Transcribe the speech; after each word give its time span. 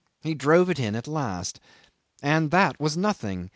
He 0.23 0.33
drove 0.33 0.67
it 0.71 0.79
in 0.79 0.95
at 0.95 1.07
last. 1.07 1.59
And 2.23 2.49
that 2.49 2.79
was 2.79 2.97
nothing. 2.97 3.49